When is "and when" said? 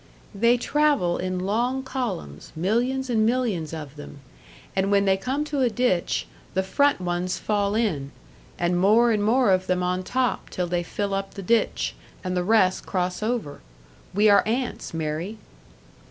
4.75-5.05